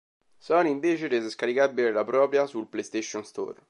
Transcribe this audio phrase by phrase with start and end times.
[0.39, 3.59] Sony invece rese scaricabile la propria sul PlayStation Store.